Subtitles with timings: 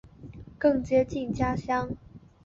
[0.57, 1.95] 更接近家乡